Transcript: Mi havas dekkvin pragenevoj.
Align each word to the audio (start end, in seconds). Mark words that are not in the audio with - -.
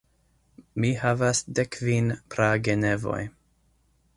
Mi 0.85 0.89
havas 1.01 1.41
dekkvin 1.59 2.09
pragenevoj. 2.37 3.19